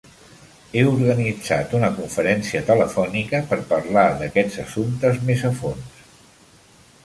[0.77, 6.05] He organitzat una conferència telefònica per parlar d'aquests assumptes més a fons.